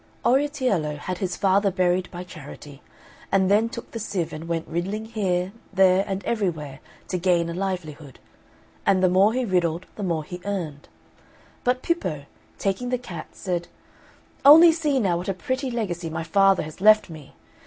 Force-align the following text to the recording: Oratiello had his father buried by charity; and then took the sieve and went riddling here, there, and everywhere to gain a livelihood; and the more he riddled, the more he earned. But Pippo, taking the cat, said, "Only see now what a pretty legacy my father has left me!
Oratiello 0.25 0.95
had 0.95 1.19
his 1.19 1.35
father 1.35 1.69
buried 1.69 2.09
by 2.09 2.23
charity; 2.23 2.81
and 3.31 3.51
then 3.51 3.69
took 3.69 3.91
the 3.91 3.99
sieve 3.99 4.33
and 4.33 4.47
went 4.47 4.67
riddling 4.67 5.05
here, 5.05 5.51
there, 5.71 6.03
and 6.07 6.25
everywhere 6.25 6.79
to 7.07 7.19
gain 7.19 7.51
a 7.51 7.53
livelihood; 7.53 8.17
and 8.83 9.03
the 9.03 9.09
more 9.09 9.33
he 9.33 9.45
riddled, 9.45 9.85
the 9.97 10.01
more 10.01 10.23
he 10.23 10.41
earned. 10.43 10.87
But 11.63 11.83
Pippo, 11.83 12.25
taking 12.57 12.89
the 12.89 12.97
cat, 12.97 13.27
said, 13.33 13.67
"Only 14.43 14.71
see 14.71 14.99
now 14.99 15.17
what 15.17 15.29
a 15.29 15.35
pretty 15.35 15.69
legacy 15.69 16.09
my 16.09 16.23
father 16.23 16.63
has 16.63 16.81
left 16.81 17.07
me! 17.11 17.35